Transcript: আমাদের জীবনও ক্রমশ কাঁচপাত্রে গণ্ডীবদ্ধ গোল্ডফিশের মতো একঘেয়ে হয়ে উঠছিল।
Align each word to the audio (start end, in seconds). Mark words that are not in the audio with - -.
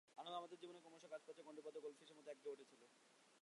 আমাদের 0.31 0.57
জীবনও 0.61 0.81
ক্রমশ 0.83 1.03
কাঁচপাত্রে 1.03 1.45
গণ্ডীবদ্ধ 1.47 1.77
গোল্ডফিশের 1.79 2.17
মতো 2.17 2.29
একঘেয়ে 2.31 2.49
হয়ে 2.49 2.61
উঠছিল। 2.61 2.81